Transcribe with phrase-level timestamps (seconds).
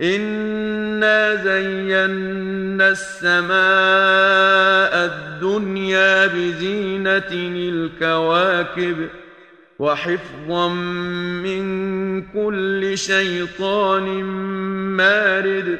[0.00, 3.54] انا زينا السماء
[5.04, 9.08] الدنيا بزينه الكواكب
[9.78, 10.68] وحفظا
[11.42, 14.24] من كل شيطان
[14.96, 15.78] مارد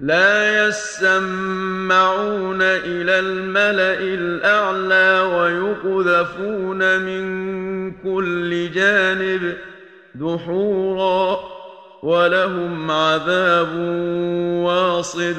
[0.00, 9.54] لا يسمعون إلى الملا الاعلى ويقذفون من كل جانب
[10.14, 11.53] دحورا
[12.04, 13.76] ولهم عذاب
[14.64, 15.36] واصب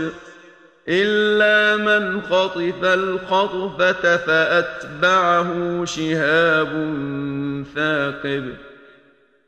[0.87, 6.67] إلا من خطف الخطفة فأتبعه شهاب
[7.75, 8.53] ثاقب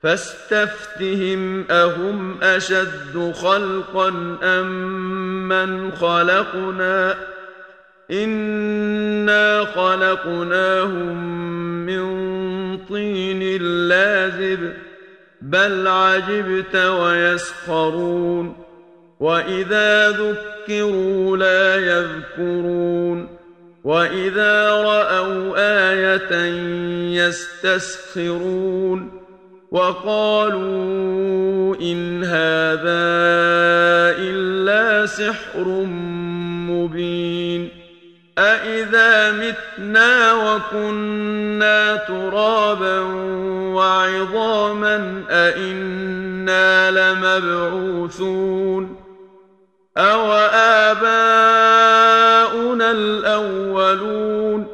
[0.03, 7.15] فاستفتهم أهم أشد خلقا أم من خلقنا
[8.11, 11.17] إنا خلقناهم
[11.85, 12.07] من
[12.85, 14.73] طين لازب
[15.47, 18.55] بل عجبت ويسخرون
[19.19, 23.27] وإذا ذكروا لا يذكرون
[23.83, 26.35] وإذا رأوا آية
[27.25, 29.11] يستسخرون
[29.71, 33.07] وقالوا إن هذا
[34.19, 35.67] إلا سحر
[36.69, 37.69] مبين
[38.37, 42.99] أإذا متنا وكنا ترابا
[43.73, 48.95] وعظاما أإنا لمبعوثون
[49.97, 50.33] أو
[50.93, 54.67] آباؤنا الأولون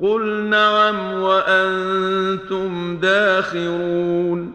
[0.00, 4.54] قل نعم وأنتم داخرون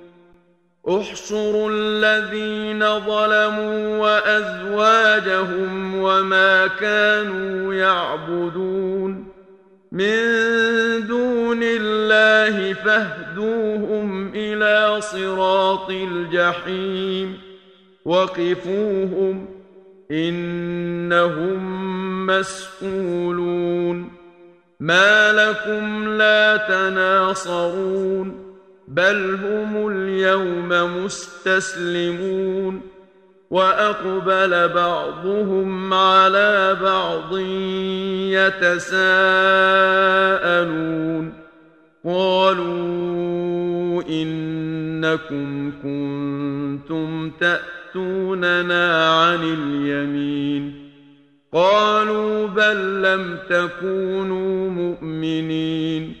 [0.87, 9.31] احشروا الذين ظلموا وأزواجهم وما كانوا يعبدون
[9.91, 10.17] من
[11.07, 17.37] دون الله فاهدوهم إلى صراط الجحيم
[18.05, 19.47] وقفوهم
[20.11, 21.61] إنهم
[22.25, 24.11] مسئولون
[24.79, 28.50] ما لكم لا تناصرون
[28.91, 30.69] بل هم اليوم
[31.03, 32.81] مستسلمون
[33.49, 37.37] وأقبل بعضهم على بعض
[38.57, 39.01] يتساءلون
[42.05, 50.91] قالوا إنكم كنتم تأتوننا عن اليمين
[51.53, 56.20] قالوا بل لم تكونوا مؤمنين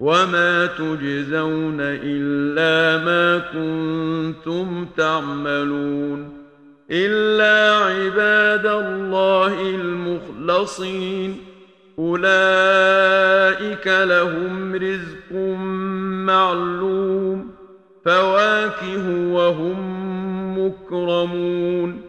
[0.00, 6.32] وما تجزون الا ما كنتم تعملون
[6.90, 11.36] الا عباد الله المخلصين
[11.98, 15.32] اولئك لهم رزق
[16.26, 17.50] معلوم
[18.04, 19.78] فواكه وهم
[20.58, 22.00] مكرمون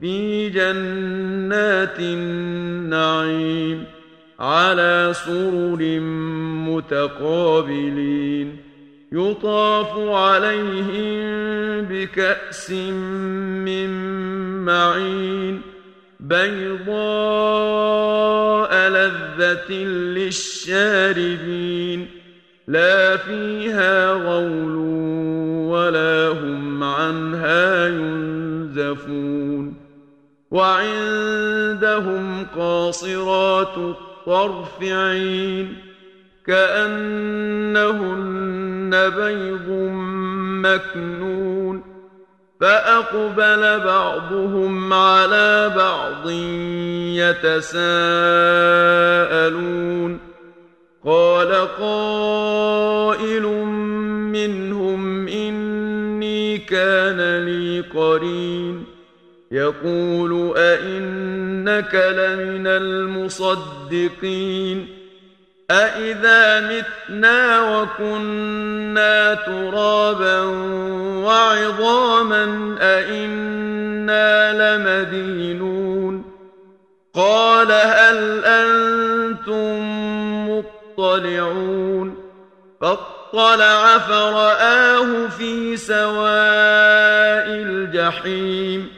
[0.00, 3.84] في جنات النعيم
[4.38, 6.00] على سرر
[6.68, 8.56] متقابلين
[9.12, 11.28] يطاف عليهم
[11.84, 13.90] بكأس من
[14.64, 15.60] معين
[16.20, 16.88] بيضاء
[18.88, 19.72] لذة
[20.18, 22.06] للشاربين
[22.68, 24.76] لا فيها غول
[25.70, 29.74] ولا هم عنها ينزفون
[30.50, 33.98] وعندهم قاصرات
[34.82, 35.76] عين
[36.46, 37.90] كأنهن
[39.10, 39.68] بيض
[40.64, 41.82] مكنون
[42.60, 46.30] فأقبل بعضهم على بعض
[47.20, 47.88] يتساءلون
[51.04, 53.42] قال قائل
[54.32, 58.84] منهم إني كان لي قرين
[59.50, 62.66] يقول أئنك لمن
[63.46, 64.28] المصدقين
[65.70, 70.40] أإذا متنا وكنا ترابا
[71.24, 76.24] وعظاما أئنا لمدينون
[77.14, 79.78] قال هل أنتم
[80.50, 82.14] مطلعون
[82.80, 88.97] فاطلع فرآه في سواء الجحيم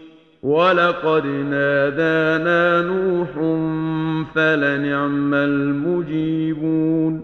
[0.43, 3.29] ولقد نادانا نوح
[4.35, 7.23] فلنعم المجيبون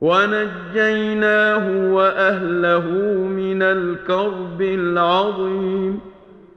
[0.00, 2.90] ونجيناه وأهله
[3.26, 6.00] من الكرب العظيم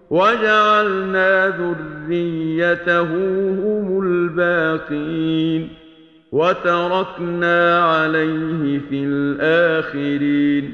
[0.09, 3.01] وجعلنا ذريته
[3.51, 5.69] هم الباقين
[6.31, 10.73] وتركنا عليه في الآخرين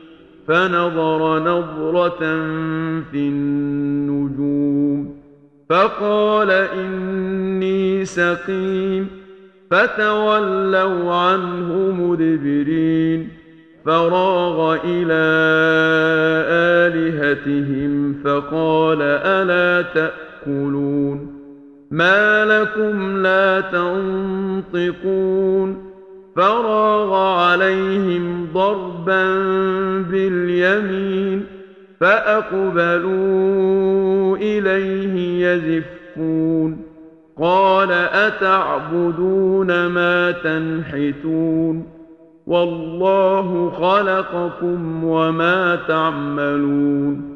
[0.51, 2.19] فنظر نظرة
[3.11, 5.17] في النجوم
[5.69, 9.07] فقال إني سقيم
[9.71, 13.29] فتولوا عنه مدبرين
[13.85, 15.23] فراغ إلى
[16.91, 21.41] آلهتهم فقال ألا تأكلون؟
[21.91, 25.11] ما لكم لا تنطقون؟
[26.35, 29.33] فراغ عليهم ضربا
[30.11, 31.45] باليمين
[31.99, 33.17] فأقبلوا
[34.37, 36.77] إليه يزفون
[37.41, 41.87] قال أتعبدون ما تنحتون
[42.47, 47.31] والله خلقكم وما تعملون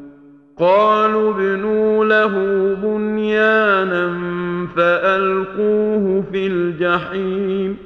[0.58, 2.34] قالوا ابنوا له
[2.82, 4.16] بنيانا
[4.76, 7.85] فألقوه في الجحيم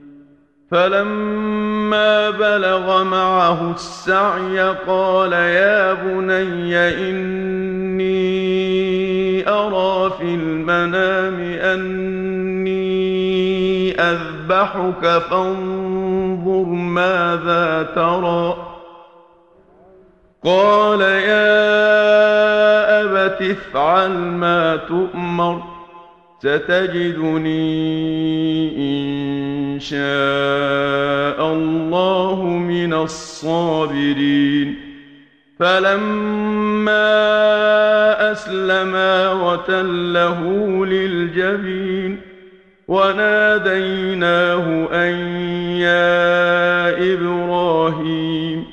[0.71, 6.77] فلما بلغ معه السعي قال يا بني
[7.09, 8.21] إني
[9.49, 12.81] أرى في المنام أني
[14.01, 18.67] أذبحك فانظر ماذا ترى.
[20.43, 21.81] قال يا
[23.01, 25.63] أبت افعل ما تؤمر
[26.39, 27.61] ستجدني
[28.77, 34.75] إن شاء الله من الصابرين.
[35.59, 37.11] فلما
[38.31, 40.39] أسلما وتله
[40.85, 42.17] للجبين
[42.87, 45.13] وناديناه أن
[45.77, 48.65] يا إبراهيم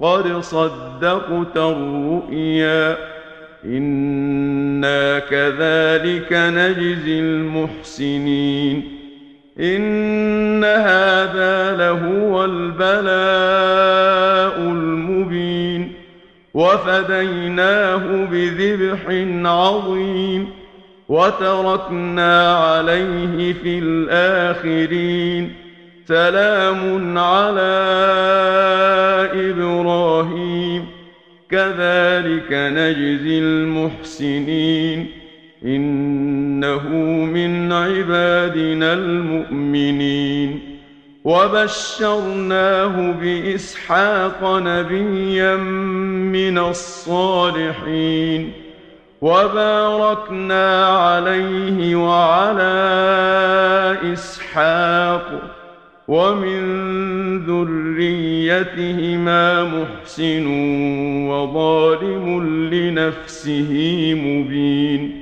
[0.00, 2.96] قد صدقت الرؤيا
[3.64, 9.01] إنا كذلك نجزي المحسنين.
[9.60, 13.02] إن هذا لهو البلاء
[14.58, 15.92] المبين
[16.54, 19.00] وفديناه بذبح
[19.50, 20.48] عظيم
[21.08, 25.52] وتركنا عليه في الآخرين
[26.08, 27.72] سلام على
[29.32, 30.86] إبراهيم
[31.50, 35.21] كذلك نجزي المحسنين
[35.64, 36.88] إنه
[37.24, 40.60] من عبادنا المؤمنين.
[41.24, 48.52] وبشرناه بإسحاق نبيا من الصالحين.
[49.20, 52.72] وباركنا عليه وعلى
[54.12, 55.58] إسحاق.
[56.08, 56.62] ومن
[57.46, 60.46] ذريتهما محسن
[61.28, 63.72] وظالم لنفسه
[64.24, 65.21] مبين.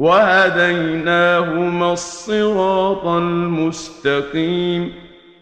[0.00, 4.92] وهديناهما الصراط المستقيم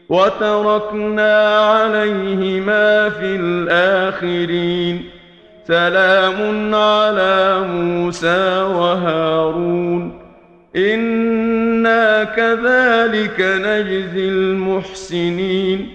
[0.08, 5.04] وتركنا عليهما في الآخرين.
[5.68, 10.18] سلام على موسى وهارون.
[10.76, 15.88] إنا كذلك نجزي المحسنين.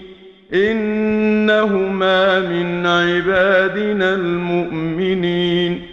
[0.53, 5.92] إنهما من عبادنا المؤمنين.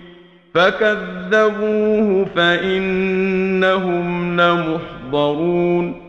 [0.53, 4.07] فكذبوه فإنهم
[4.41, 6.01] لمحضرون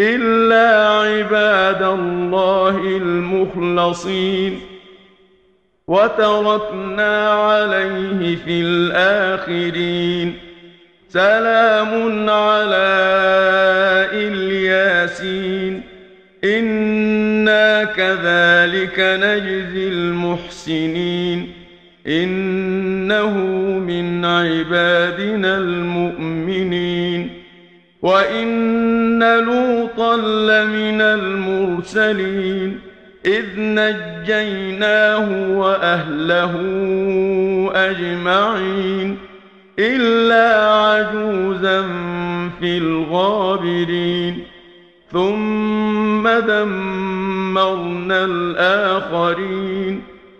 [0.00, 4.60] إلا عباد الله المخلصين
[5.88, 10.34] وتركنا عليه في الآخرين
[11.08, 12.90] سلام على
[14.12, 15.82] الياسين
[16.44, 21.52] إنا كذلك نجزي المحسنين
[23.10, 23.38] إنه
[23.78, 27.30] من عبادنا المؤمنين
[28.02, 32.78] وإن لوطا لمن المرسلين
[33.26, 36.54] إذ نجيناه وأهله
[37.74, 39.18] أجمعين
[39.78, 41.82] إلا عجوزا
[42.60, 44.38] في الغابرين
[45.12, 50.02] ثم دمرنا الآخرين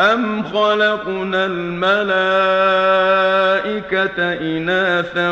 [0.00, 1.92] أم خلقنا الملائكة
[4.32, 5.30] إناثا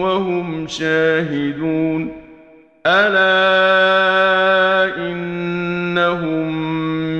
[0.00, 2.12] وهم شاهدون
[2.86, 3.36] ألا
[4.96, 6.52] إنهم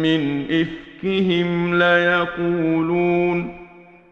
[0.03, 3.57] من إفكهم ليقولون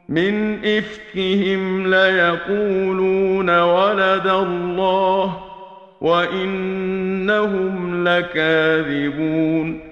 [0.09, 5.39] من إفكهم ليقولون ولد الله
[6.01, 9.92] وإنهم لكاذبون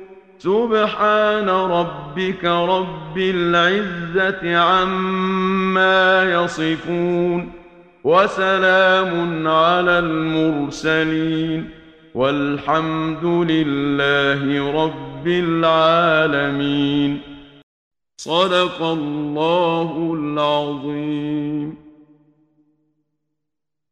[0.43, 7.51] سبحان ربك رب العزة عما يصفون
[8.03, 11.69] وسلام على المرسلين
[12.15, 17.19] والحمد لله رب العالمين
[18.17, 21.80] صدق الله العظيم